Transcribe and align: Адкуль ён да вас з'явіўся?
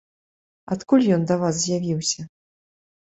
Адкуль 0.75 1.05
ён 1.17 1.21
да 1.31 1.37
вас 1.41 1.59
з'явіўся? 1.65 2.25